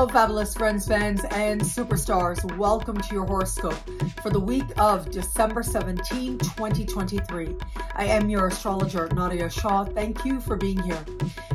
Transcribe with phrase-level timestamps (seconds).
[0.00, 2.56] Hello, fabulous friends, fans, and superstars.
[2.56, 3.76] Welcome to your horoscope
[4.22, 7.54] for the week of December 17, 2023.
[7.96, 9.84] I am your astrologer, Nadiya Shah.
[9.84, 11.04] Thank you for being here.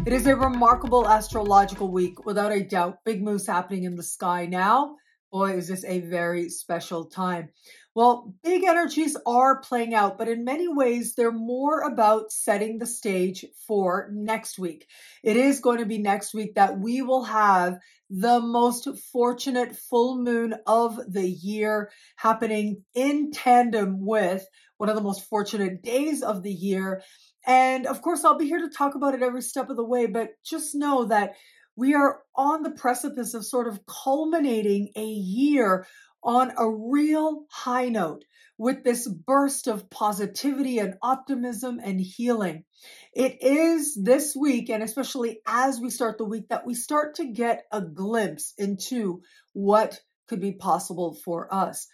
[0.06, 3.00] It is a remarkable astrological week, without a doubt.
[3.04, 4.98] Big moves happening in the sky now.
[5.32, 7.50] Boy, is this a very special time.
[7.96, 12.86] Well, big energies are playing out, but in many ways, they're more about setting the
[12.86, 14.86] stage for next week.
[15.24, 20.22] It is going to be next week that we will have the most fortunate full
[20.22, 26.44] moon of the year happening in tandem with one of the most fortunate days of
[26.44, 27.02] the year.
[27.48, 30.06] And of course, I'll be here to talk about it every step of the way,
[30.06, 31.36] but just know that
[31.78, 35.86] we are on the precipice of sort of culminating a year
[36.26, 38.26] on a real high note
[38.58, 42.64] with this burst of positivity and optimism and healing.
[43.14, 47.26] It is this week, and especially as we start the week, that we start to
[47.26, 49.22] get a glimpse into
[49.54, 51.88] what could be possible for us.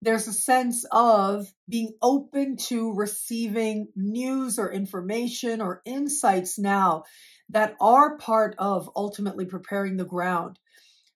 [0.00, 7.04] There's a sense of being open to receiving news or information or insights now
[7.50, 10.58] that are part of ultimately preparing the ground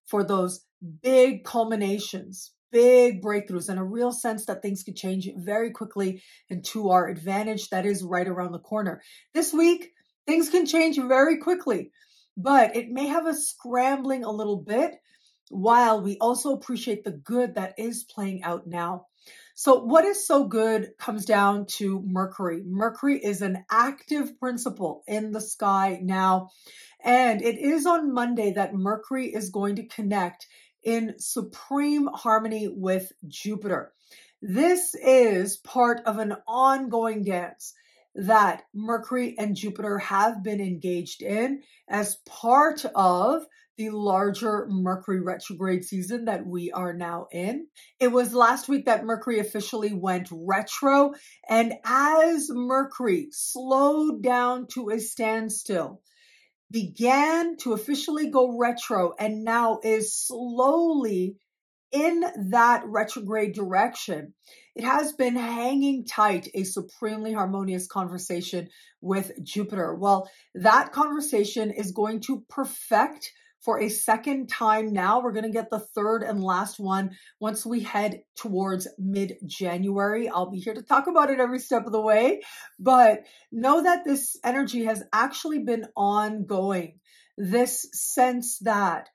[0.06, 0.60] for those
[1.02, 6.64] big culminations, big breakthroughs, and a real sense that things could change very quickly and
[6.66, 7.70] to our advantage.
[7.70, 9.02] That is right around the corner.
[9.34, 9.92] This week,
[10.26, 11.90] things can change very quickly,
[12.36, 14.94] but it may have us scrambling a little bit
[15.48, 19.06] while we also appreciate the good that is playing out now.
[19.54, 22.62] So, what is so good comes down to Mercury.
[22.66, 26.50] Mercury is an active principle in the sky now.
[27.02, 30.46] And it is on Monday that Mercury is going to connect
[30.86, 33.92] in supreme harmony with Jupiter.
[34.40, 37.74] This is part of an ongoing dance
[38.14, 43.44] that Mercury and Jupiter have been engaged in as part of
[43.76, 47.66] the larger Mercury retrograde season that we are now in.
[47.98, 51.14] It was last week that Mercury officially went retro.
[51.48, 56.00] And as Mercury slowed down to a standstill,
[56.70, 61.36] began to officially go retro, and now is slowly
[61.92, 64.34] in that retrograde direction,
[64.74, 68.68] it has been hanging tight a supremely harmonious conversation
[69.00, 69.94] with Jupiter.
[69.94, 73.32] Well, that conversation is going to perfect
[73.66, 75.20] for a second time now.
[75.20, 80.28] We're going to get the third and last one once we head towards mid January.
[80.28, 82.42] I'll be here to talk about it every step of the way,
[82.78, 87.00] but know that this energy has actually been ongoing.
[87.36, 89.08] This sense that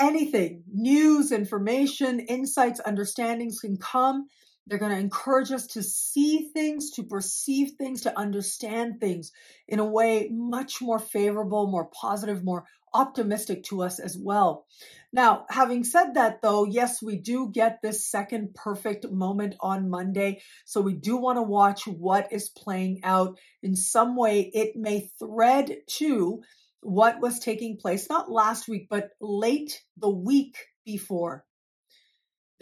[0.00, 4.26] anything, news, information, insights, understandings can come.
[4.66, 9.30] They're going to encourage us to see things, to perceive things, to understand things
[9.68, 12.64] in a way much more favorable, more positive, more
[12.94, 14.66] optimistic to us as well.
[15.12, 20.42] Now, having said that, though, yes, we do get this second perfect moment on Monday.
[20.64, 23.38] So we do want to watch what is playing out.
[23.62, 26.42] In some way, it may thread to
[26.80, 31.44] what was taking place, not last week, but late the week before.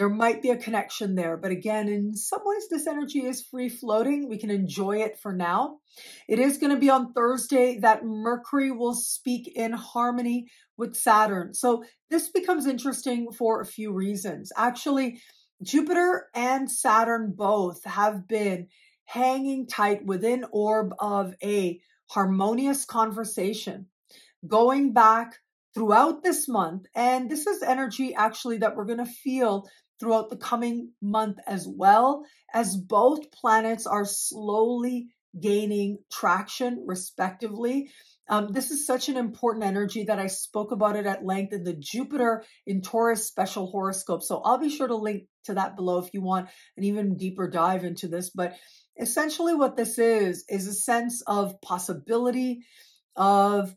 [0.02, 3.68] There might be a connection there, but again, in some ways, this energy is free
[3.68, 4.28] floating.
[4.28, 5.78] We can enjoy it for now.
[6.28, 11.54] It is going to be on Thursday that Mercury will speak in harmony with Saturn.
[11.54, 14.50] So this becomes interesting for a few reasons.
[14.56, 15.20] Actually,
[15.62, 18.66] Jupiter and Saturn both have been
[19.04, 21.80] hanging tight within orb of a
[22.10, 23.86] harmonious conversation
[24.48, 25.36] going back
[25.74, 26.86] throughout this month.
[26.92, 29.69] And this is energy actually that we're going to feel
[30.02, 35.06] throughout the coming month as well, as both planets are slowly
[35.40, 37.88] gaining traction, respectively.
[38.28, 41.62] Um, this is such an important energy that I spoke about it at length in
[41.62, 44.24] the Jupiter in Taurus special horoscope.
[44.24, 47.48] So I'll be sure to link to that below if you want an even deeper
[47.48, 48.30] dive into this.
[48.30, 48.56] But
[49.00, 52.64] essentially, what this is, is a sense of possibility,
[53.14, 53.72] of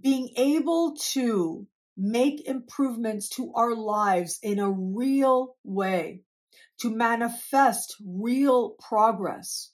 [0.00, 6.22] being able to make improvements to our lives in a real way,
[6.80, 9.70] to manifest real progress,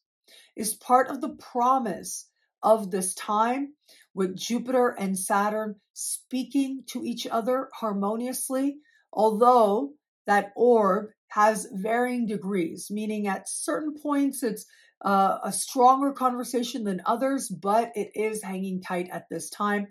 [0.56, 2.28] is part of the promise
[2.62, 3.74] of this time
[4.14, 8.78] with Jupiter and Saturn speaking to each other harmoniously,
[9.12, 9.92] although
[10.26, 14.66] that orb has varying degrees, meaning at certain points it's
[15.04, 19.86] uh, a stronger conversation than others, but it is hanging tight at this time.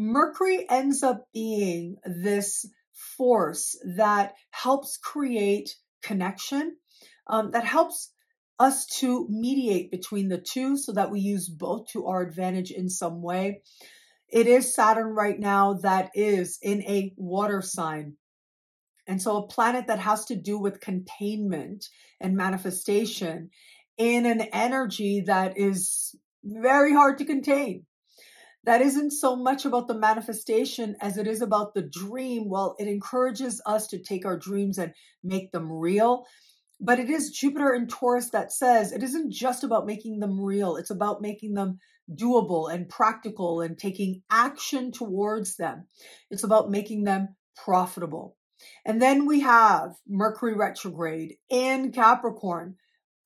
[0.00, 2.64] Mercury ends up being this
[3.16, 6.76] force that helps create connection,
[7.26, 8.12] um, that helps
[8.60, 12.88] us to mediate between the two so that we use both to our advantage in
[12.88, 13.62] some way.
[14.28, 18.16] It is Saturn right now that is in a water sign.
[19.08, 21.86] And so a planet that has to do with containment
[22.20, 23.50] and manifestation
[23.96, 27.84] in an energy that is very hard to contain.
[28.68, 32.50] That isn't so much about the manifestation as it is about the dream.
[32.50, 34.92] Well, it encourages us to take our dreams and
[35.24, 36.26] make them real.
[36.78, 40.76] But it is Jupiter in Taurus that says it isn't just about making them real,
[40.76, 41.78] it's about making them
[42.14, 45.86] doable and practical and taking action towards them.
[46.30, 48.36] It's about making them profitable.
[48.84, 52.76] And then we have Mercury retrograde in Capricorn,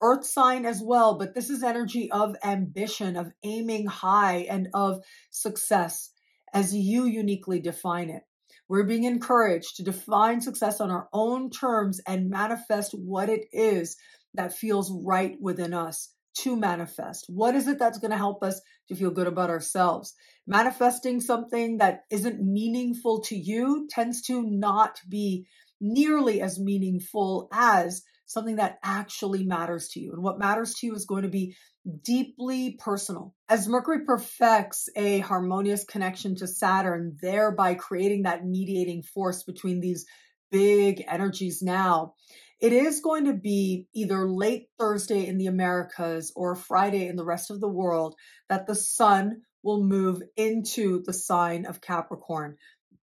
[0.03, 5.01] Earth sign as well, but this is energy of ambition, of aiming high, and of
[5.31, 6.11] success
[6.53, 8.23] as you uniquely define it.
[8.67, 13.95] We're being encouraged to define success on our own terms and manifest what it is
[14.33, 17.25] that feels right within us to manifest?
[17.27, 20.13] What is it that's going to help us to feel good about ourselves?
[20.47, 25.45] Manifesting something that isn't meaningful to you tends to not be
[25.79, 28.03] nearly as meaningful as
[28.33, 30.11] something that actually matters to you.
[30.13, 31.55] And what matters to you is going to be
[32.03, 33.33] deeply personal.
[33.49, 40.05] As Mercury perfects a harmonious connection to Saturn, thereby creating that mediating force between these
[40.51, 42.13] big energies now,
[42.59, 47.25] it is going to be either late Thursday in the Americas or Friday in the
[47.25, 48.15] rest of the world
[48.47, 52.57] that the sun will move into the sign of Capricorn.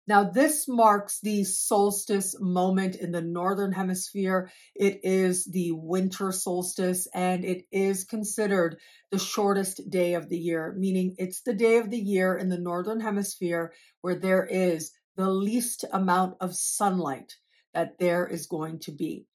[0.09, 4.49] Now, this marks the solstice moment in the northern hemisphere.
[4.73, 8.79] It is the winter solstice and it is considered
[9.11, 12.57] the shortest day of the year, meaning it's the day of the year in the
[12.57, 13.71] northern hemisphere
[14.01, 17.35] where there is the least amount of sunlight
[17.75, 19.27] that there is going to be.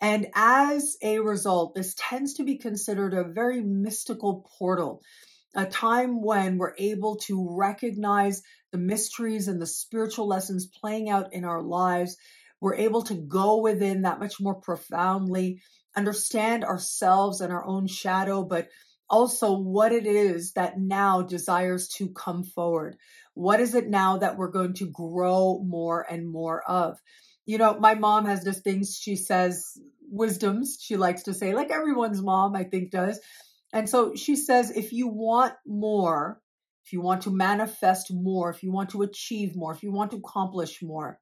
[0.00, 5.02] And as a result, this tends to be considered a very mystical portal,
[5.54, 8.42] a time when we're able to recognize
[8.72, 12.16] the mysteries and the spiritual lessons playing out in our lives.
[12.60, 15.62] We're able to go within that much more profoundly,
[15.96, 18.68] understand ourselves and our own shadow, but
[19.08, 22.96] also what it is that now desires to come forward.
[23.34, 27.00] What is it now that we're going to grow more and more of?
[27.50, 29.76] you know, my mom has this thing she says
[30.08, 33.18] wisdoms she likes to say, like everyone's mom, I think, does.
[33.72, 36.40] And so she says, if you want more,
[36.84, 40.10] if you want to manifest more, if you want to achieve more, if you want
[40.10, 41.20] to accomplish more,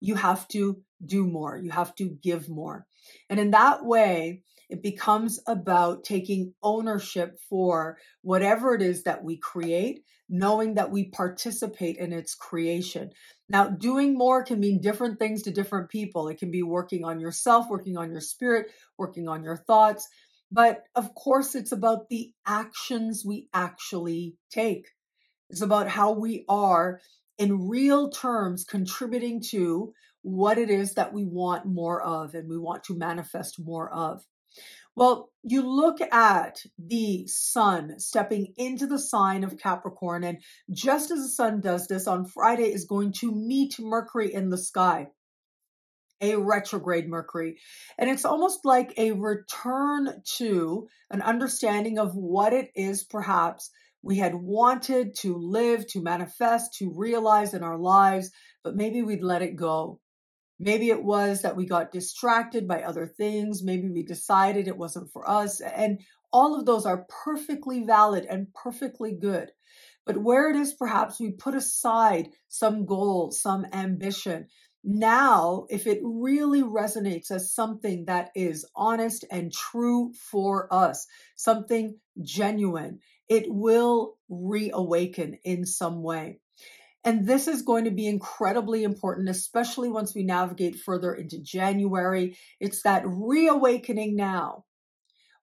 [0.00, 1.56] you have to do more.
[1.56, 2.86] You have to give more.
[3.30, 9.36] And in that way, it becomes about taking ownership for whatever it is that we
[9.36, 13.10] create, knowing that we participate in its creation.
[13.48, 16.26] Now, doing more can mean different things to different people.
[16.28, 20.08] It can be working on yourself, working on your spirit, working on your thoughts.
[20.50, 24.86] But of course, it's about the actions we actually take.
[25.50, 27.00] It's about how we are
[27.38, 32.58] in real terms contributing to what it is that we want more of and we
[32.58, 34.24] want to manifest more of.
[34.96, 40.38] Well, you look at the sun stepping into the sign of Capricorn, and
[40.70, 44.56] just as the sun does this on Friday, is going to meet Mercury in the
[44.56, 45.08] sky,
[46.20, 47.58] a retrograde Mercury.
[47.98, 53.70] And it's almost like a return to an understanding of what it is perhaps
[54.02, 58.30] we had wanted to live, to manifest, to realize in our lives,
[58.62, 60.00] but maybe we'd let it go.
[60.58, 63.62] Maybe it was that we got distracted by other things.
[63.62, 65.60] Maybe we decided it wasn't for us.
[65.60, 66.00] And
[66.32, 69.50] all of those are perfectly valid and perfectly good.
[70.06, 74.46] But where it is perhaps we put aside some goal, some ambition,
[74.88, 81.98] now, if it really resonates as something that is honest and true for us, something
[82.22, 86.38] genuine, it will reawaken in some way.
[87.02, 92.36] And this is going to be incredibly important, especially once we navigate further into January.
[92.60, 94.66] It's that reawakening now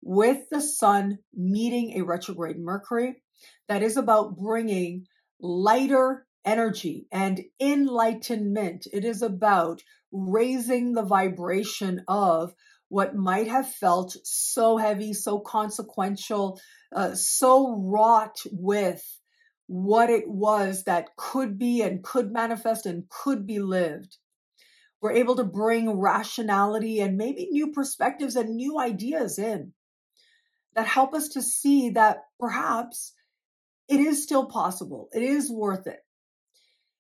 [0.01, 3.21] with the sun meeting a retrograde Mercury
[3.67, 5.05] that is about bringing
[5.41, 8.88] lighter energy and enlightenment.
[8.91, 9.81] It is about
[10.12, 12.53] raising the vibration of
[12.89, 16.59] what might have felt so heavy, so consequential,
[16.95, 19.03] uh, so wrought with
[19.67, 24.17] what it was that could be and could manifest and could be lived.
[25.01, 29.73] We're able to bring rationality and maybe new perspectives and new ideas in
[30.75, 33.13] that help us to see that perhaps
[33.88, 35.09] it is still possible.
[35.13, 36.02] It is worth it.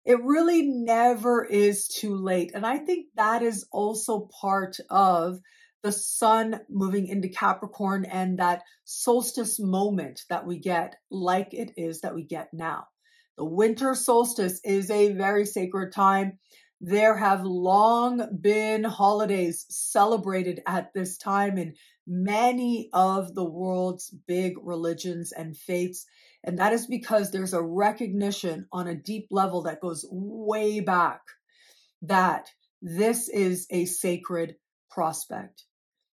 [0.05, 2.51] It really never is too late.
[2.53, 5.39] And I think that is also part of
[5.81, 12.01] the sun moving into Capricorn and that solstice moment that we get, like it is
[12.01, 12.85] that we get now.
[13.37, 16.39] The winter solstice is a very sacred time.
[16.79, 24.55] There have long been holidays celebrated at this time in many of the world's big
[24.61, 26.05] religions and faiths.
[26.43, 31.21] And that is because there's a recognition on a deep level that goes way back
[32.01, 32.49] that
[32.81, 34.55] this is a sacred
[34.91, 35.63] prospect.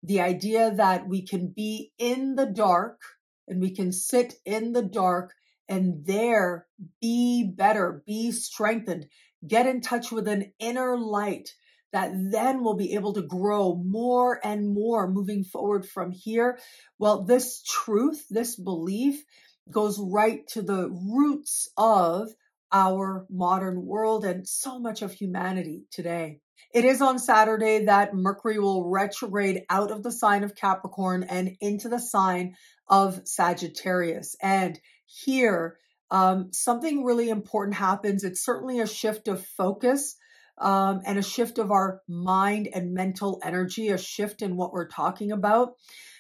[0.04, 3.00] The idea that we can be in the dark
[3.48, 5.34] and we can sit in the dark
[5.68, 6.68] and there
[7.02, 9.08] be better, be strengthened,
[9.48, 11.54] get in touch with an inner light
[11.96, 16.60] that then will be able to grow more and more moving forward from here.
[17.00, 19.24] Well, this truth, this belief
[19.72, 22.28] goes right to the roots of
[22.70, 26.42] our modern world and so much of humanity today.
[26.74, 31.56] It is on Saturday that Mercury will retrograde out of the sign of Capricorn and
[31.62, 32.56] into the sign
[32.90, 34.36] of Sagittarius.
[34.42, 35.78] And here,
[36.12, 38.26] um, something really important happens.
[38.26, 40.18] It's certainly a shift of focus
[40.58, 44.88] um, and a shift of our mind and mental energy, a shift in what we're
[44.88, 45.74] talking about.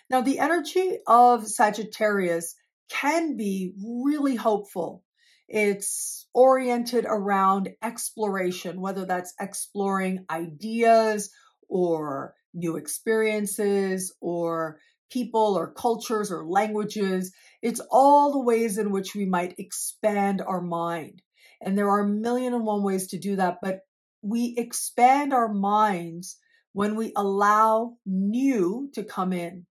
[0.09, 2.55] Now, the energy of Sagittarius
[2.89, 5.03] can be really hopeful.
[5.47, 11.31] It's oriented around exploration, whether that's exploring ideas
[11.69, 14.79] or new experiences or
[15.11, 17.31] people or cultures or languages.
[17.61, 21.21] It's all the ways in which we might expand our mind.
[21.61, 23.81] And there are a million and one ways to do that, but
[24.25, 26.37] we expand our minds
[26.73, 29.65] when we allow new to come in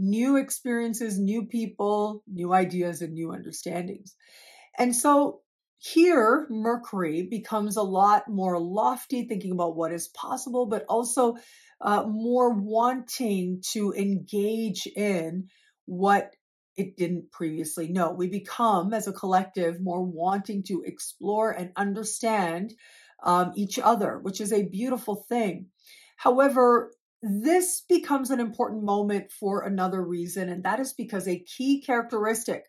[0.00, 4.16] new experiences, new people, new ideas, and new understandings.
[4.78, 5.42] And so
[5.76, 11.36] here, Mercury becomes a lot more lofty, thinking about what is possible, but also
[11.80, 15.48] uh, more wanting to engage in
[15.84, 16.34] what
[16.76, 18.12] it didn't previously know.
[18.12, 22.72] We become, as a collective, more wanting to explore and understand
[23.22, 25.66] um, each other, which is a beautiful thing.
[26.16, 31.82] However, this becomes an important moment for another reason, and that is because a key
[31.82, 32.64] characteristic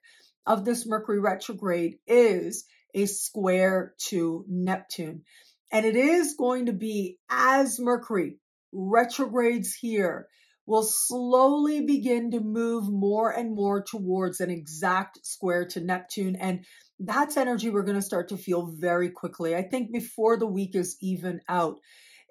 [0.46, 5.24] of this Mercury retrograde is a square to Neptune.
[5.72, 8.38] And it is going to be as Mercury
[8.72, 10.28] retrogrades here,
[10.66, 16.36] will slowly begin to move more and more towards an exact square to Neptune.
[16.36, 16.66] And
[17.04, 19.56] that's energy we're going to start to feel very quickly.
[19.56, 21.80] I think before the week is even out.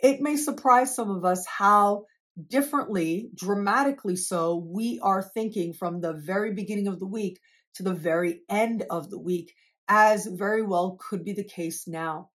[0.02, 2.04] It may surprise some of us how
[2.48, 7.38] differently, dramatically so, we are thinking from the very beginning of the week
[7.74, 9.52] to the very end of the week,
[9.88, 12.30] as very well could be the case now.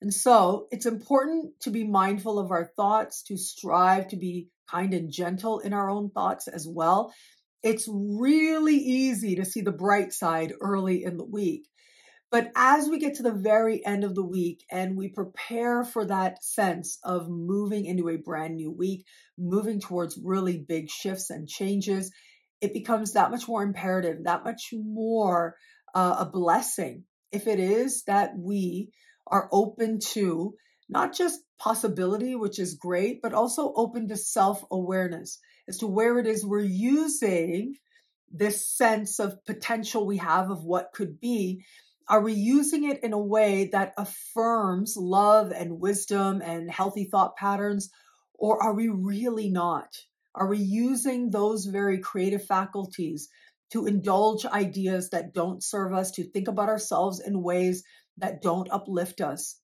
[0.00, 4.92] And so it's important to be mindful of our thoughts, to strive to be kind
[4.92, 7.12] and gentle in our own thoughts as well.
[7.62, 11.66] It's really easy to see the bright side early in the week.
[12.30, 16.04] But as we get to the very end of the week and we prepare for
[16.06, 19.06] that sense of moving into a brand new week,
[19.38, 22.10] moving towards really big shifts and changes,
[22.60, 25.54] it becomes that much more imperative, that much more
[25.94, 28.90] uh, a blessing if it is that we
[29.26, 30.54] are open to
[30.88, 35.38] not just possibility, which is great, but also open to self awareness
[35.68, 37.74] as to where it is we're using
[38.30, 41.64] this sense of potential we have of what could be
[42.08, 47.36] are we using it in a way that affirms love and wisdom and healthy thought
[47.36, 47.90] patterns?
[48.34, 49.88] Or are we really not?
[50.34, 53.28] Are we using those very creative faculties
[53.72, 57.84] to indulge ideas that don't serve us, to think about ourselves in ways
[58.18, 59.58] that don't uplift us?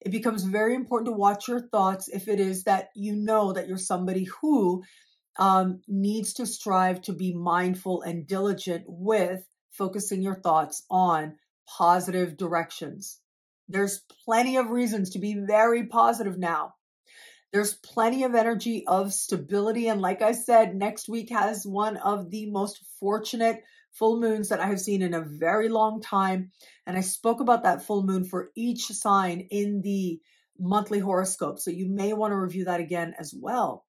[0.00, 3.68] It becomes very important to watch your thoughts if it is that you know that
[3.68, 4.82] you're somebody who
[5.38, 12.36] um, needs to strive to be mindful and diligent with focusing your thoughts on positive
[12.36, 13.20] directions.
[13.68, 16.74] There's plenty of reasons to be very positive now.
[17.52, 19.88] There's plenty of energy of stability.
[19.88, 24.60] And like I said, next week has one of the most fortunate full moons that
[24.60, 26.50] I have seen in a very long time.
[26.86, 30.18] And I spoke about that full moon for each sign in the
[30.58, 31.58] monthly horoscope.
[31.58, 33.84] So you may want to review that again as well.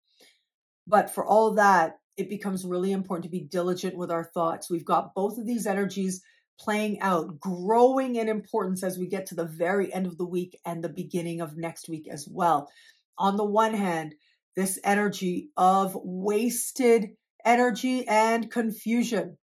[0.88, 4.70] But for all that, it becomes really important to be diligent with our thoughts.
[4.70, 6.22] We've got both of these energies
[6.64, 10.60] playing out, growing in importance as we get to the very end of the week
[10.66, 12.70] and the beginning of next week as well.
[13.18, 14.14] On the one hand,
[14.56, 17.10] this energy of wasted
[17.44, 19.38] energy and confusion,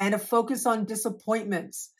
[0.00, 1.90] and a focus on disappointments,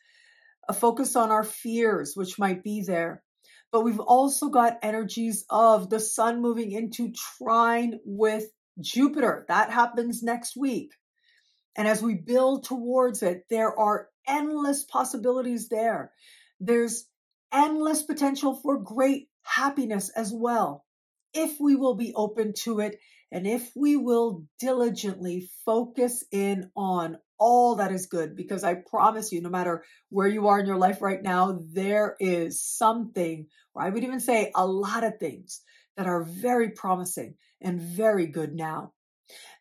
[0.67, 3.23] a focus on our fears, which might be there.
[3.71, 8.45] But we've also got energies of the sun moving into trine with
[8.79, 9.45] Jupiter.
[9.49, 10.91] That happens next week.
[11.77, 16.11] And as we build towards it, there are endless possibilities there.
[16.59, 17.05] There's
[17.53, 20.83] endless potential for great happiness as well.
[21.33, 22.99] If we will be open to it
[23.31, 29.31] and if we will diligently focus in on all that is good, because I promise
[29.31, 33.83] you, no matter where you are in your life right now, there is something, or
[33.83, 35.61] I would even say a lot of things
[35.97, 38.93] that are very promising and very good now.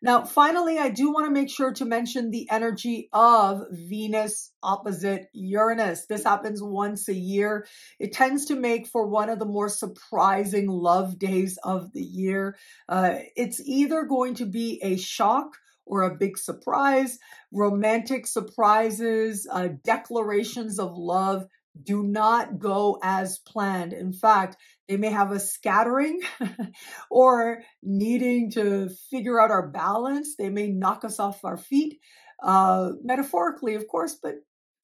[0.02, 5.28] Now, finally, I do want to make sure to mention the energy of Venus opposite
[5.32, 6.06] Uranus.
[6.06, 7.66] This happens once a year.
[7.98, 12.56] It tends to make for one of the more surprising love days of the year.
[12.88, 15.56] Uh, it's either going to be a shock
[15.86, 17.18] or a big surprise,
[17.52, 21.46] romantic surprises, uh, declarations of love
[21.82, 23.92] do not go as planned.
[23.92, 24.56] In fact,
[24.88, 26.20] they may have a scattering
[27.10, 30.36] or needing to figure out our balance.
[30.36, 31.98] They may knock us off our feet,
[32.42, 34.34] uh, metaphorically, of course, but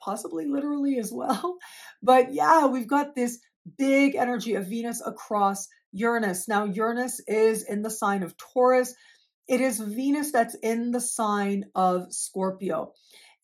[0.01, 1.57] possibly literally as well.
[2.03, 3.39] But yeah, we've got this
[3.79, 6.49] big energy of Venus across Uranus.
[6.49, 8.95] Now, Uranus is in the sign of Taurus.
[9.47, 12.93] It is Venus that's in the sign of Scorpio.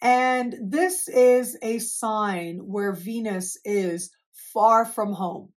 [0.00, 4.11] And this is a sign where Venus is
[4.53, 5.53] far from home.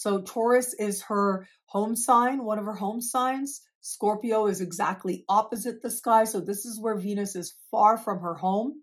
[0.00, 3.60] So Taurus is her home sign, one of her home signs.
[3.82, 6.24] Scorpio is exactly opposite the sky.
[6.24, 8.80] So this is where Venus is far from her home.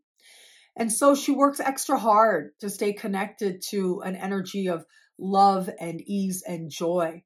[0.75, 4.85] And so she works extra hard to stay connected to an energy of
[5.17, 7.23] love and ease and joy.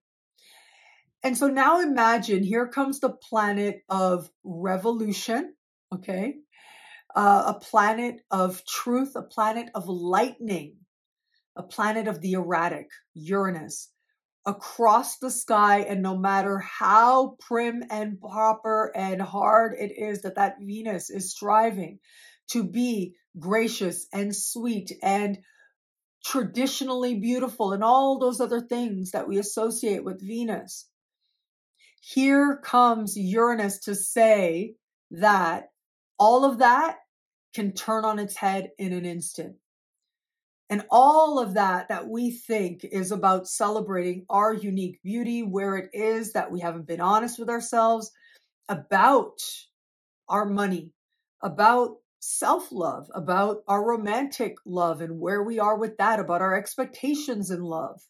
[1.21, 5.53] And so now imagine here comes the planet of revolution,
[5.93, 6.35] okay?
[7.15, 10.77] uh, a planet of truth, a planet of lightning,
[11.55, 13.89] a planet of the erratic, Uranus,
[14.45, 15.79] across the sky.
[15.81, 21.31] And no matter how prim and proper and hard it is that that Venus is
[21.31, 21.99] striving
[22.49, 25.39] to be gracious and sweet and
[26.23, 30.87] traditionally beautiful and all those other things that we associate with Venus.
[32.01, 34.75] Here comes Uranus to say
[35.11, 35.69] that
[36.17, 36.97] all of that
[37.53, 39.55] can turn on its head in an instant.
[40.71, 45.89] And all of that that we think is about celebrating our unique beauty, where it
[45.93, 48.11] is that we haven't been honest with ourselves
[48.69, 49.41] about
[50.29, 50.93] our money,
[51.41, 56.55] about self love, about our romantic love and where we are with that, about our
[56.55, 58.01] expectations in love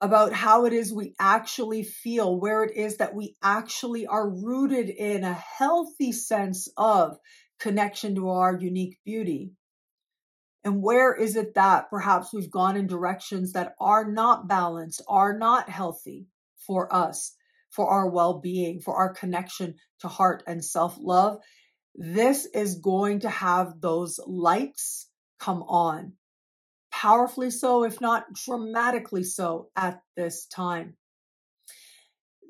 [0.00, 4.88] about how it is we actually feel, where it is that we actually are rooted
[4.88, 7.18] in a healthy sense of
[7.58, 9.50] connection to our unique beauty.
[10.68, 15.32] And where is it that perhaps we've gone in directions that are not balanced, are
[15.32, 16.26] not healthy
[16.66, 17.34] for us,
[17.70, 21.38] for our well being, for our connection to heart and self love?
[21.94, 25.08] This is going to have those lights
[25.40, 26.12] come on
[26.92, 30.97] powerfully so, if not dramatically so, at this time.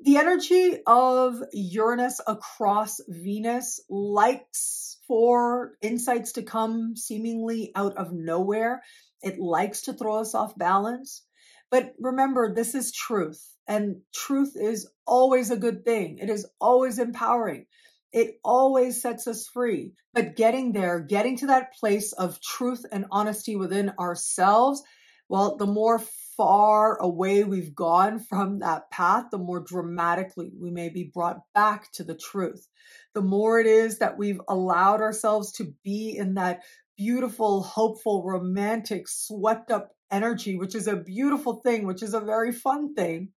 [0.01, 8.81] The energy of Uranus across Venus likes for insights to come seemingly out of nowhere.
[9.21, 11.25] It likes to throw us off balance.
[11.69, 16.19] But remember, this is truth, and truth is always a good thing.
[16.19, 17.65] It is always empowering.
[18.13, 19.93] It always sets us free.
[20.13, 24.81] But getting there, getting to that place of truth and honesty within ourselves,
[25.27, 26.01] well, the more
[26.39, 31.91] far away we've gone from that path, the more dramatically we may be brought back
[31.91, 32.65] to the truth.
[33.13, 36.61] The more it is that we've allowed ourselves to be in that
[36.95, 42.53] beautiful, hopeful, romantic, swept up energy, which is a beautiful thing, which is a very
[42.53, 43.33] fun thing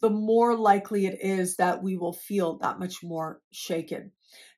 [0.00, 4.10] the more likely it is that we will feel that much more shaken.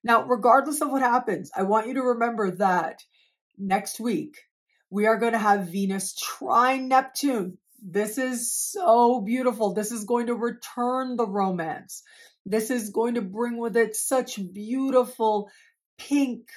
[0.05, 3.03] Now, regardless of what happens, I want you to remember that
[3.59, 4.37] next week
[4.91, 7.59] we are going to have Venus trine Neptune.
[7.87, 9.75] This is so beautiful.
[9.75, 12.03] This is going to return the romance.
[12.47, 15.51] This is going to bring with it such beautiful
[15.99, 16.49] pink,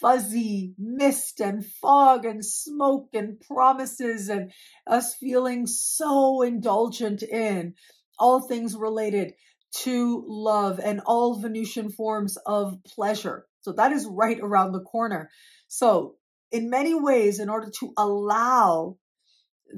[0.00, 4.50] fuzzy mist and fog and smoke and promises and
[4.84, 7.74] us feeling so indulgent in
[8.18, 9.34] all things related
[9.82, 13.46] to love and all Venusian forms of pleasure.
[13.60, 15.30] So that is right around the corner.
[15.68, 16.16] So,
[16.50, 18.98] in many ways, in order to allow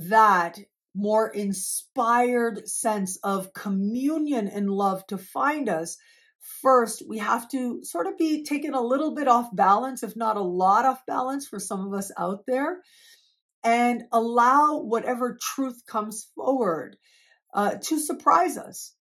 [0.08, 0.58] that
[0.94, 5.96] more inspired sense of communion and love to find us,
[6.62, 10.36] first we have to sort of be taken a little bit off balance, if not
[10.36, 12.80] a lot off balance for some of us out there,
[13.64, 16.96] and allow whatever truth comes forward
[17.54, 18.94] uh, to surprise us.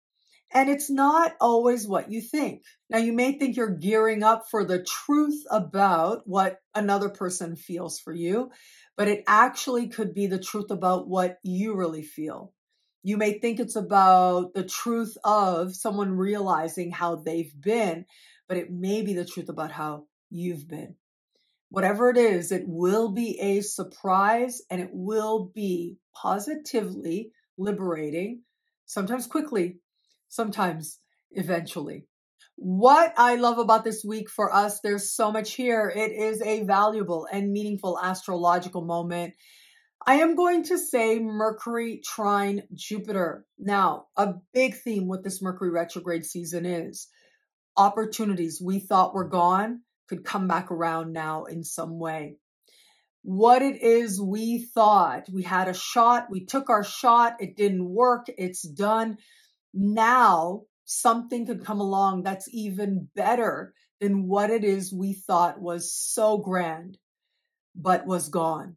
[0.53, 2.63] And it's not always what you think.
[2.89, 8.01] Now, you may think you're gearing up for the truth about what another person feels
[8.01, 8.51] for you,
[9.01, 12.53] but it actually could be the truth about what you really feel.
[13.03, 18.05] You may think it's about the truth of someone realizing how they've been,
[18.47, 20.97] but it may be the truth about how you've been.
[21.71, 28.43] Whatever it is, it will be a surprise and it will be positively liberating,
[28.85, 29.79] sometimes quickly,
[30.29, 30.99] sometimes
[31.31, 32.05] eventually.
[32.63, 35.91] What I love about this week for us, there's so much here.
[35.97, 39.33] It is a valuable and meaningful astrological moment.
[40.07, 43.47] I am going to say Mercury trine Jupiter.
[43.59, 47.09] Now, a big theme with this Mercury retrograde season is
[47.79, 52.37] opportunities we thought were gone could come back around now in some way.
[53.23, 57.89] What it is we thought we had a shot, we took our shot, it didn't
[57.89, 59.17] work, it's done
[59.73, 65.95] now something could come along that's even better than what it is we thought was
[65.95, 66.99] so grand,
[67.77, 68.77] but was gone.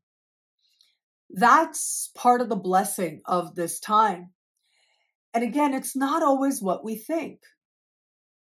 [1.32, 4.30] That's part of the blessing of this time.
[5.34, 7.40] And again, it's not always what we think.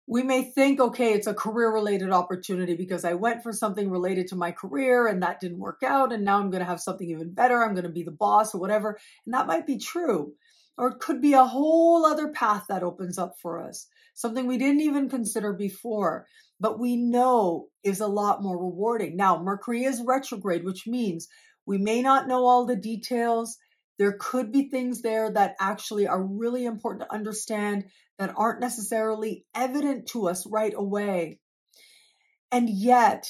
[0.09, 4.27] We may think, okay, it's a career related opportunity because I went for something related
[4.29, 6.13] to my career and that didn't work out.
[6.13, 7.63] And now I'm going to have something even better.
[7.63, 8.99] I'm going to be the boss or whatever.
[9.25, 10.33] And that might be true.
[10.79, 14.59] Or it could be a whole other path that opens up for us, something we
[14.59, 16.27] didn't even consider before,
[16.59, 19.17] but we know is a lot more rewarding.
[19.17, 21.29] Now, Mercury is retrograde, which means
[21.67, 23.59] we may not know all the details.
[23.99, 27.85] There could be things there that actually are really important to understand
[28.19, 31.39] that aren't necessarily evident to us right away.
[32.51, 33.27] And yet,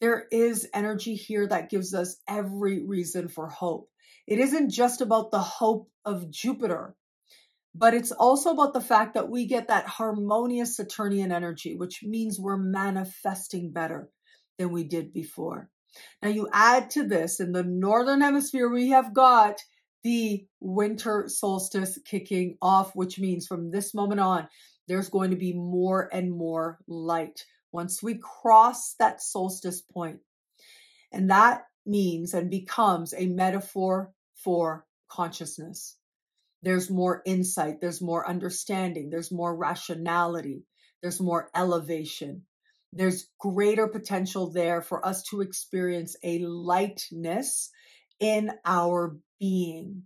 [0.00, 3.88] there is energy here that gives us every reason for hope.
[4.26, 6.96] It isn't just about the hope of Jupiter,
[7.74, 12.38] but it's also about the fact that we get that harmonious Saturnian energy, which means
[12.38, 14.10] we're manifesting better
[14.58, 15.68] than we did before.
[16.22, 19.60] Now, you add to this in the northern hemisphere, we have got
[20.02, 24.48] the winter solstice kicking off, which means from this moment on,
[24.86, 30.18] there's going to be more and more light once we cross that solstice point.
[31.10, 34.12] And that means and becomes a metaphor
[34.44, 35.96] for consciousness.
[36.62, 40.64] There's more insight, there's more understanding, there's more rationality,
[41.02, 42.42] there's more elevation.
[42.92, 47.70] There's greater potential there for us to experience a lightness
[48.20, 50.04] in our being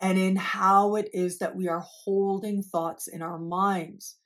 [0.00, 4.16] and in how it is that we are holding thoughts in our minds.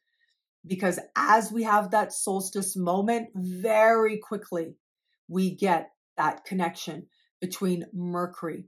[0.66, 4.76] Because as we have that solstice moment, very quickly
[5.28, 7.06] we get that connection
[7.40, 8.66] between Mercury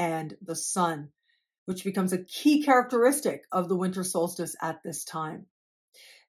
[0.00, 1.10] and the sun,
[1.66, 5.44] which becomes a key characteristic of the winter solstice at this time.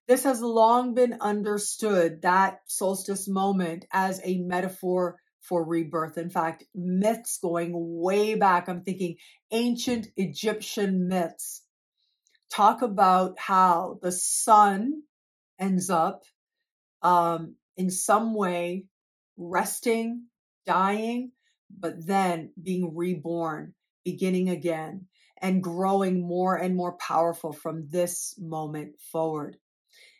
[0.09, 6.17] This has long been understood, that solstice moment, as a metaphor for rebirth.
[6.17, 9.15] In fact, myths going way back, I'm thinking
[9.51, 11.63] ancient Egyptian myths
[12.51, 15.03] talk about how the sun
[15.57, 16.23] ends up
[17.03, 18.87] um, in some way
[19.37, 20.25] resting,
[20.65, 21.31] dying,
[21.79, 25.07] but then being reborn, beginning again,
[25.41, 29.57] and growing more and more powerful from this moment forward.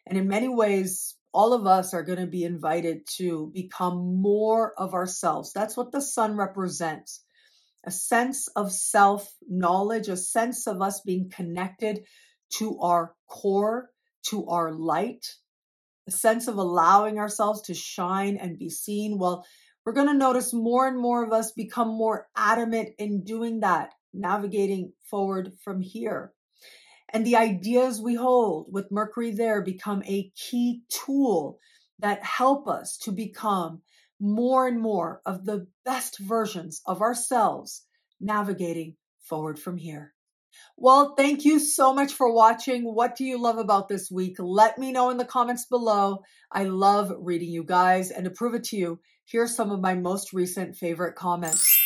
[0.08, 4.74] And in many ways, all of us are going to be invited to become more
[4.78, 5.54] of ourselves.
[5.54, 7.24] That's what the sun represents
[7.86, 12.02] a sense of self knowledge, a sense of us being connected
[12.58, 13.90] to our core,
[14.28, 15.26] to our light,
[16.08, 19.18] a sense of allowing ourselves to shine and be seen.
[19.18, 19.46] Well,
[19.86, 23.94] we're going to notice more and more of us become more adamant in doing that,
[24.14, 26.34] navigating forward from here.
[27.14, 31.60] And the ideas we hold with Mercury there become a key tool
[32.00, 33.82] that help us to become
[34.20, 37.86] more and more of the best versions of ourselves
[38.20, 40.14] navigating forward from here.
[40.78, 42.84] Well, thank you so much for watching.
[42.84, 44.36] What do you love about this week?
[44.40, 46.24] Let me know in the comments below.
[46.52, 48.12] I love reading you guys.
[48.12, 51.78] And to prove it to you, here's some of my most recent favorite comments.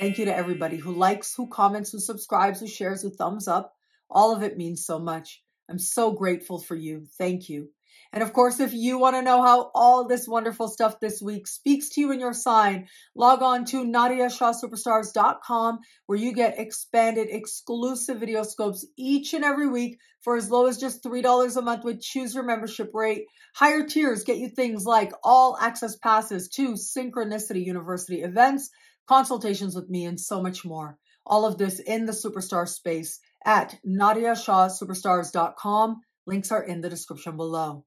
[0.00, 3.74] Thank you to everybody who likes, who comments, who subscribes, who shares, who thumbs up.
[4.10, 5.42] All of it means so much.
[5.68, 7.06] I'm so grateful for you.
[7.18, 7.70] Thank you.
[8.12, 11.46] And of course, if you want to know how all this wonderful stuff this week
[11.46, 18.18] speaks to you in your sign, log on to NadiyaShahSuperstars.com where you get expanded exclusive
[18.20, 22.00] video scopes each and every week for as low as just $3 a month with
[22.00, 23.26] choose your membership rate.
[23.54, 28.70] Higher tiers get you things like all access passes to Synchronicity University events,
[29.08, 30.98] consultations with me, and so much more.
[31.24, 36.00] All of this in the superstar space at nadiyashahsuperstars.com.
[36.26, 37.84] Links are in the description below.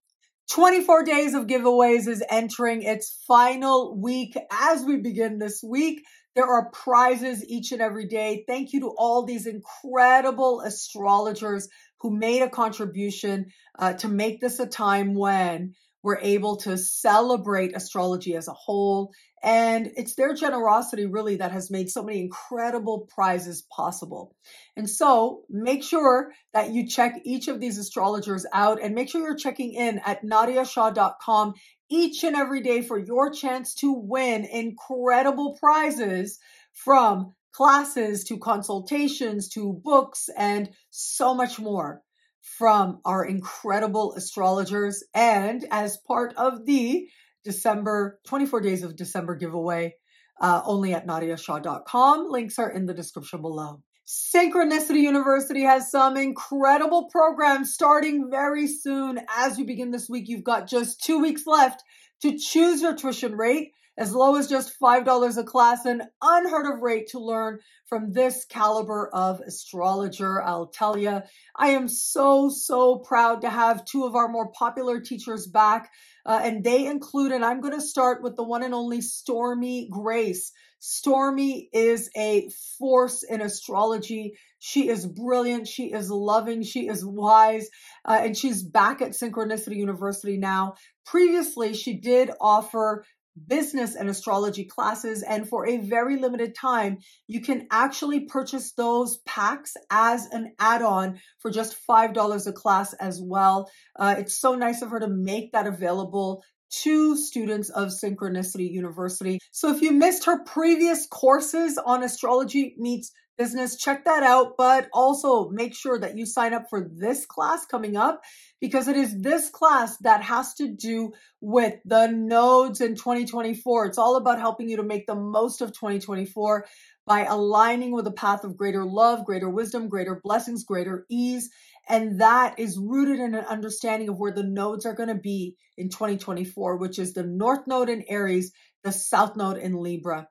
[0.52, 6.04] 24 days of giveaways is entering its final week as we begin this week.
[6.36, 8.44] There are prizes each and every day.
[8.48, 11.70] Thank you to all these incredible astrologers
[12.02, 13.48] who made a contribution
[13.80, 19.12] uh, to make this a time when we're able to celebrate astrology as a whole.
[19.46, 24.36] And it's their generosity really that has made so many incredible prizes possible.
[24.76, 29.22] And so make sure that you check each of these astrologers out and make sure
[29.22, 31.54] you're checking in at nadiyashah.com
[31.92, 36.40] each and every day for your chance to win incredible prizes
[36.74, 42.02] from classes to consultations to books and so much more
[42.42, 45.04] from our incredible astrologers.
[45.14, 47.08] And as part of the
[47.46, 49.96] December 24 days of December giveaway,
[50.42, 52.30] uh, only at nadiyashah.com.
[52.30, 53.82] Links are in the description below.
[54.06, 59.20] Synchronicity University has some incredible programs starting very soon.
[59.36, 61.82] As you begin this week, you've got just two weeks left
[62.22, 66.82] to choose your tuition rate as low as just $5 a class, an unheard of
[66.82, 70.42] rate to learn from this caliber of astrologer.
[70.42, 71.22] I'll tell you,
[71.56, 75.90] I am so, so proud to have two of our more popular teachers back.
[76.26, 79.90] Uh, and they include, and I'm going to start with the one and only Stormie
[79.90, 80.52] Grace.
[80.82, 84.38] Stormie is a force in astrology.
[84.60, 85.68] She is brilliant.
[85.68, 86.64] She is loving.
[86.64, 87.70] She is wise.
[88.04, 90.76] Uh, and she's back at Synchronicity University now.
[91.06, 93.06] Previously, she did offer
[93.48, 95.24] business and astrology classes.
[95.24, 100.82] And for a very limited time, you can actually purchase those packs as an add
[100.82, 103.70] on for just $5 a class as well.
[103.98, 106.44] Uh, it's so nice of her to make that available
[106.84, 109.40] to students of Synchronicity University.
[109.52, 114.54] So if you missed her previous courses on astrology meets business, check that out.
[114.58, 118.22] But also make sure that you sign up for this class coming up
[118.62, 123.86] because it is this class that has to do with the nodes in 2024.
[123.86, 126.66] It's all about helping you to make the most of 2024
[127.06, 131.50] by aligning with a path of greater love, greater wisdom, greater blessings, greater ease.
[131.88, 135.56] And that is rooted in an understanding of where the nodes are going to be
[135.78, 138.52] in 2024, which is the North Node in Aries,
[138.84, 140.28] the South Node in Libra.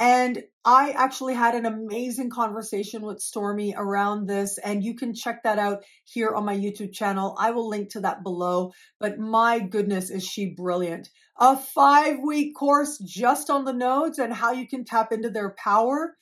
[0.00, 5.42] And I actually had an amazing conversation with Stormie around this, and you can check
[5.42, 7.36] that out here on my YouTube channel.
[7.38, 8.72] I will link to that below.
[8.98, 11.10] But my goodness, is she brilliant!
[11.38, 15.54] A five week course just on the nodes and how you can tap into their
[15.62, 16.16] power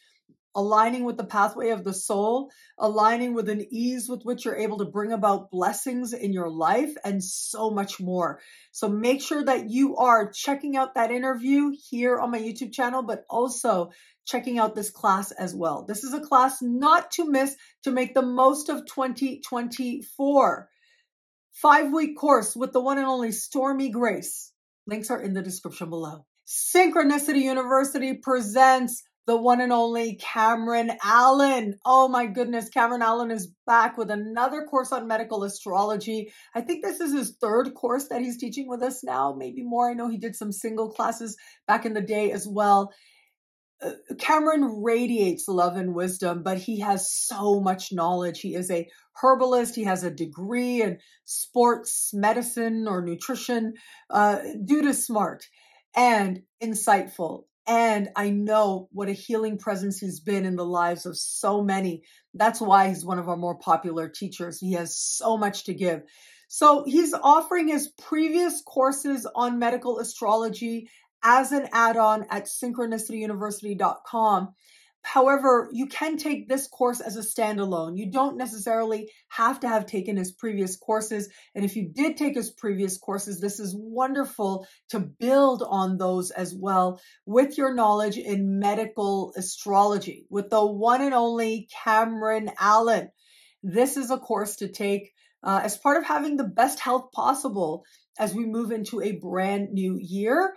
[0.54, 4.78] aligning with the pathway of the soul, aligning with an ease with which you're able
[4.78, 8.40] to bring about blessings in your life, and so much more.
[8.72, 13.02] So make sure that you are checking out that interview here on my YouTube channel,
[13.02, 13.90] but also
[14.26, 15.84] checking out this class as well.
[15.86, 20.68] This is a class not to miss to make the most of 2024.
[21.52, 24.52] Five week course with the one and only Stormie Grace.
[24.86, 26.24] Links are in the description below.
[26.46, 31.76] Synchronicity University presents the one and only Cameron Allen.
[31.84, 36.32] Oh my goodness, Cameron Allen is back with another course on medical astrology.
[36.54, 39.90] I think this is his third course that he's teaching with us now, maybe more.
[39.90, 41.36] I know he did some single classes
[41.66, 42.90] back in the day as well.
[43.82, 48.40] Uh, Cameron radiates love and wisdom, but he has so much knowledge.
[48.40, 48.88] He is a
[49.22, 49.74] herbalist.
[49.74, 53.74] He has a degree in sports medicine or nutrition,
[54.08, 55.44] uh, due to smart
[55.94, 61.18] and insightful and I know what a healing presence he's been in the lives of
[61.18, 62.02] so many.
[62.32, 64.58] That's why he's one of our more popular teachers.
[64.58, 66.00] He has so much to give.
[66.48, 70.88] So he's offering his previous courses on medical astrology
[71.22, 74.54] as an add on at synchronicityuniversity.com.
[75.02, 77.96] However, you can take this course as a standalone.
[77.96, 81.28] You don't necessarily have to have taken his previous courses.
[81.54, 86.30] And if you did take his previous courses, this is wonderful to build on those
[86.30, 93.10] as well with your knowledge in medical astrology with the one and only Cameron Allen.
[93.62, 97.84] This is a course to take uh, as part of having the best health possible
[98.18, 100.54] as we move into a brand new year.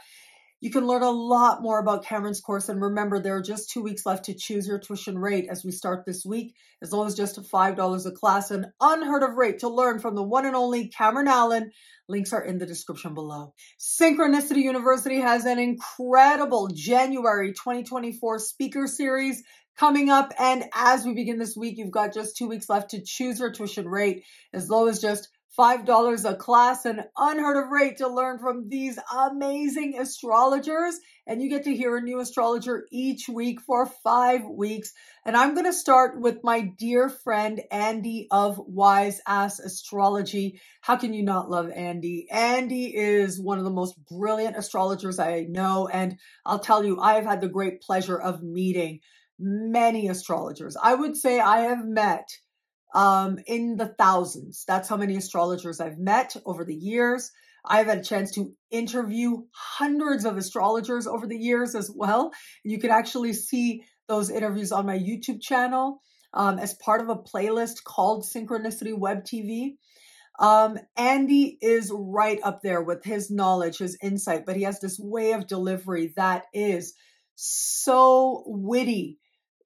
[0.62, 2.69] You can learn a lot more about Cameron's course.
[2.69, 5.71] And remember, there are just two weeks left to choose your tuition rate as we
[5.71, 9.69] start this week, as long as just $5 a class, an unheard of rate to
[9.69, 11.71] learn from the one and only Cameron Allen.
[12.08, 13.56] Links are in the description below.
[13.80, 19.41] Synchronicity University has an incredible January 2024 speaker series
[19.78, 20.32] coming up.
[20.38, 23.52] And as we begin this week, you've got just two weeks left to choose your
[23.52, 28.40] tuition rate as low as just $5 a class, an unheard of rate to learn
[28.40, 30.98] from these amazing astrologers.
[31.28, 34.94] And you get to hear a new astrologer each week for five weeks.
[35.26, 40.62] And I'm going to start with my dear friend Andy of Wise Ass Astrology.
[40.82, 42.28] How can you not love Andy?
[42.32, 45.88] Andy is one of the most brilliant astrologers I know.
[45.88, 49.02] And I'll tell you, I have had the great pleasure of meeting
[49.38, 50.78] many astrologers.
[50.82, 52.30] I would say I have met
[52.94, 54.64] um, in the thousands.
[54.68, 57.32] That's how many astrologers I've met over the years.
[57.64, 62.32] I've had a chance to interview hundreds of astrologers over the years as well.
[62.64, 66.02] You can actually see those interviews on my YouTube channel
[66.34, 69.76] um, as part of a playlist called Synchronicity Web TV.
[70.40, 75.00] Um, Andy is right up there with his knowledge, his insight, but he has this
[75.00, 76.96] way of delivery that is
[77.36, 79.20] so witty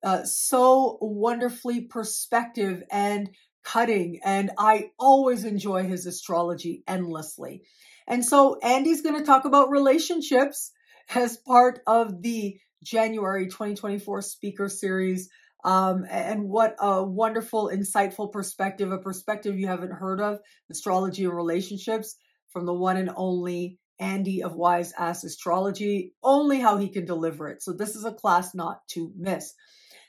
[0.06, 3.32] uh, so wonderfully perspective and
[3.64, 4.20] cutting.
[4.24, 7.64] And I always enjoy his astrology endlessly.
[8.08, 10.72] And so Andy's going to talk about relationships
[11.14, 15.28] as part of the January 2024 speaker series.
[15.64, 20.38] Um, and what a wonderful, insightful perspective, a perspective you haven't heard of,
[20.70, 22.16] astrology and relationships
[22.50, 27.50] from the one and only Andy of Wise Ass Astrology, only how he can deliver
[27.50, 27.64] it.
[27.64, 29.56] So this is a class not to miss.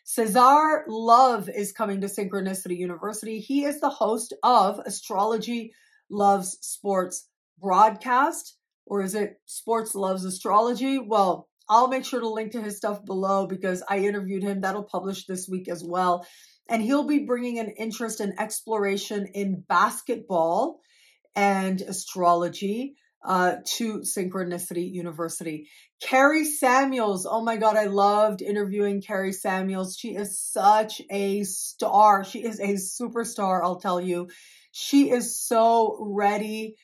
[0.08, 3.40] Cesar Love is coming to Synchronicity University.
[3.40, 5.72] He is the host of Astrology
[6.08, 7.28] Loves Sports
[7.60, 11.00] broadcast, or is it Sports Loves Astrology?
[11.00, 14.60] Well, I'll make sure to link to his stuff below because I interviewed him.
[14.60, 16.24] That'll publish this week as well.
[16.68, 20.78] And he'll be bringing an interest and exploration in basketball
[21.34, 22.94] and astrology
[23.26, 25.68] uh, to Synchronicity University.
[26.00, 27.26] Carrie Samuels.
[27.28, 29.96] Oh my God, I loved interviewing Carrie Samuels.
[29.98, 32.24] She is such a star.
[32.24, 34.28] She is a superstar, I'll tell you.
[34.70, 36.76] She is so ready.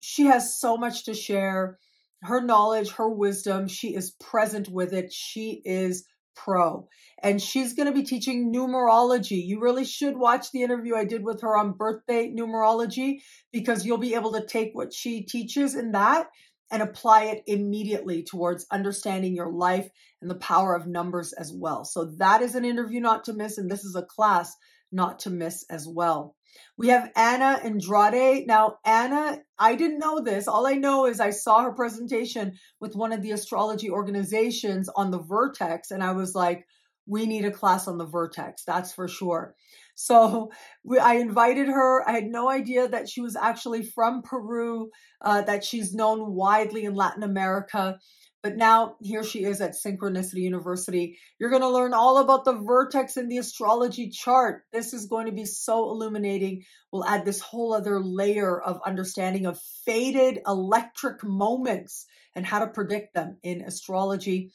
[0.00, 1.78] She has so much to share.
[2.22, 5.12] Her knowledge, her wisdom, she is present with it.
[5.12, 6.04] She is
[6.36, 6.86] pro
[7.22, 9.44] and she's going to be teaching numerology.
[9.44, 13.22] You really should watch the interview I did with her on birthday numerology
[13.52, 16.28] because you'll be able to take what she teaches in that
[16.70, 19.88] and apply it immediately towards understanding your life
[20.20, 21.84] and the power of numbers as well.
[21.84, 24.54] So that is an interview not to miss and this is a class
[24.92, 26.35] not to miss as well.
[26.76, 28.46] We have Anna Andrade.
[28.46, 30.48] Now, Anna, I didn't know this.
[30.48, 35.10] All I know is I saw her presentation with one of the astrology organizations on
[35.10, 36.66] the Vertex, and I was like,
[37.06, 39.54] we need a class on the Vertex, that's for sure.
[39.94, 40.50] So
[40.84, 42.06] we, I invited her.
[42.06, 44.90] I had no idea that she was actually from Peru,
[45.22, 47.98] uh, that she's known widely in Latin America.
[48.46, 51.18] But now here she is at Synchronicity University.
[51.36, 54.62] You're going to learn all about the vertex in the astrology chart.
[54.72, 56.62] This is going to be so illuminating.
[56.92, 62.06] We'll add this whole other layer of understanding of faded electric moments
[62.36, 64.52] and how to predict them in astrology.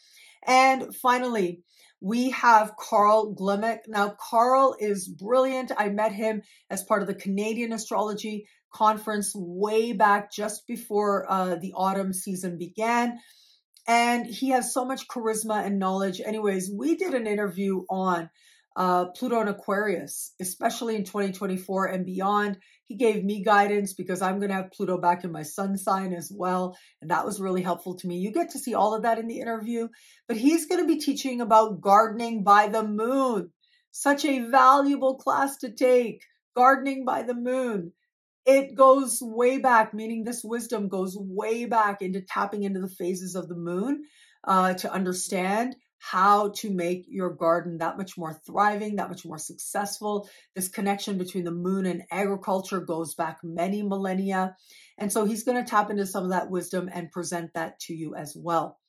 [0.48, 1.62] And finally,
[2.00, 3.90] we have Carl Glimmick.
[3.90, 5.74] Now, Carl is brilliant.
[5.78, 11.56] I met him as part of the Canadian Astrology Conference way back just before uh,
[11.56, 13.20] the autumn season began
[13.88, 16.22] and he has so much charisma and knowledge.
[16.24, 18.30] Anyways, we did an interview on
[18.76, 22.58] uh, Pluto and Aquarius, especially in 2024 and beyond.
[22.86, 26.14] He gave me guidance because I'm going to have Pluto back in my sun sign
[26.14, 26.78] as well.
[27.02, 28.18] And that was really helpful to me.
[28.18, 29.88] You get to see all of that in the interview.
[30.28, 33.52] But he's going to be teaching about gardening by the moon.
[33.92, 36.24] Such a valuable class to take.
[36.56, 37.94] Gardening by the moon
[38.46, 43.36] it goes way back, meaning this wisdom goes way back into tapping into the phases
[43.36, 44.04] of the moon
[44.44, 49.38] uh, to understand how to make your garden that much more thriving, that much more
[49.38, 50.28] successful.
[50.56, 54.56] This connection between the moon and agriculture goes back many millennia.
[54.98, 57.94] And so he's going to tap into some of that wisdom and present that to
[57.94, 58.81] you as well.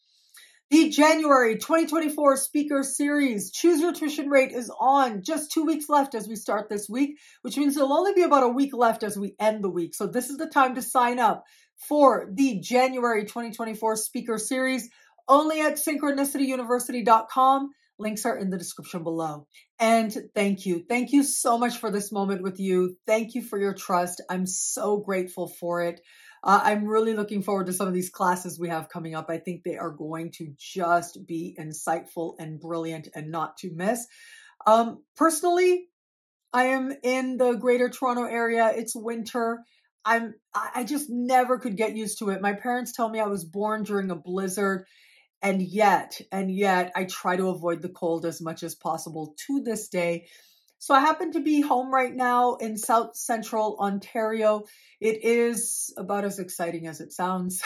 [0.73, 5.23] The January 2024 speaker series, Choose Your Tuition Rate, is on.
[5.23, 8.45] Just two weeks left as we start this week, which means there'll only be about
[8.45, 9.95] a week left as we end the week.
[9.95, 11.45] So this is the time to sign up
[11.77, 14.89] for the January 2024 speaker series
[15.29, 17.71] only at synchronicityuniversity.com.
[17.99, 19.47] Links are in the description below.
[19.79, 20.87] And thank you.
[20.89, 22.97] Thank you so much for this moment with you.
[23.07, 24.23] Thank you for your trust.
[24.31, 26.01] I'm so grateful for it.
[26.45, 29.27] Uh, I'm really looking forward to some of these classes we have coming up.
[29.29, 34.07] I think they are going to just be insightful and brilliant and not to miss.
[34.67, 35.87] Um, personally,
[36.53, 38.73] I am in the greater Toronto area.
[38.75, 39.65] It's winter.
[40.05, 42.43] I'm I just never could get used to it.
[42.43, 44.85] My parents tell me I was born during a blizzard
[45.41, 49.63] and yet and yet I try to avoid the cold as much as possible to
[49.63, 50.27] this day.
[50.83, 54.65] So I happen to be home right now in South Central Ontario.
[55.01, 57.63] It is about as exciting as it sounds.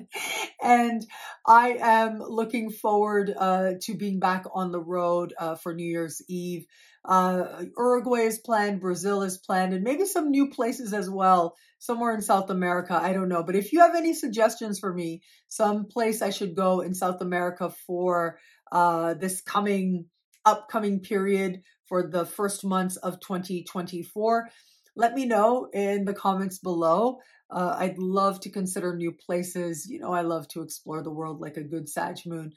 [0.60, 1.06] and
[1.46, 6.22] I am looking forward uh, to being back on the road uh, for New Year's
[6.28, 6.66] Eve.
[7.04, 12.12] Uh, Uruguay is planned, Brazil is planned, and maybe some new places as well, somewhere
[12.16, 12.98] in South America.
[13.00, 13.44] I don't know.
[13.44, 17.20] But if you have any suggestions for me, some place I should go in South
[17.20, 18.40] America for
[18.72, 20.06] uh, this coming
[20.50, 24.50] upcoming period for the first months of 2024,
[24.96, 27.18] let me know in the comments below.
[27.50, 29.88] Uh, I'd love to consider new places.
[29.88, 32.52] You know, I love to explore the world like a good Sag moon.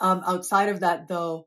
[0.00, 1.46] Um, outside of that, though,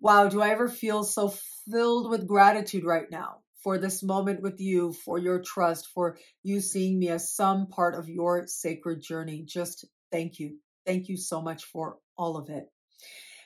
[0.00, 1.32] wow, do I ever feel so
[1.70, 6.60] filled with gratitude right now for this moment with you, for your trust, for you
[6.60, 9.42] seeing me as some part of your sacred journey.
[9.44, 10.58] Just thank you.
[10.84, 12.70] Thank you so much for all of it.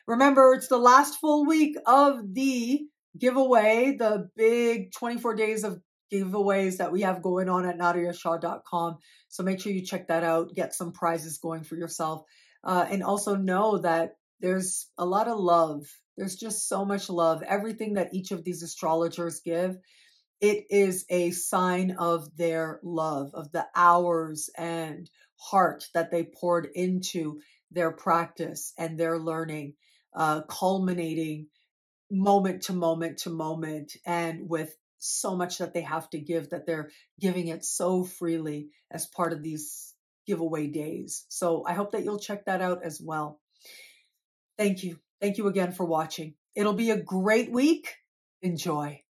[0.06, 2.86] Remember, it's the last full week of the
[3.18, 5.80] giveaway, the big 24 days of
[6.12, 8.98] giveaways that we have going on at nadiyashah.com.
[9.28, 12.24] So make sure you check that out, get some prizes going for yourself.
[12.64, 15.86] Uh, and also know that there's a lot of love.
[16.16, 17.42] There's just so much love.
[17.42, 19.76] Everything that each of these astrologers give,
[20.40, 26.68] it is a sign of their love, of the hours and heart that they poured
[26.74, 27.40] into
[27.70, 29.74] their practice and their learning,
[30.14, 31.46] uh, culminating
[32.10, 36.66] moment to moment to moment and with so much that they have to give that
[36.66, 39.94] they're giving it so freely as part of these
[40.26, 41.24] giveaway days.
[41.28, 43.40] So I hope that you'll check that out as well.
[44.58, 44.98] Thank you.
[45.20, 46.34] Thank you again for watching.
[46.54, 47.94] It'll be a great week.
[48.42, 49.02] Enjoy.